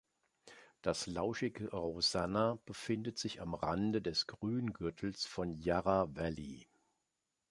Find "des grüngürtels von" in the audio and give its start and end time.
4.01-5.53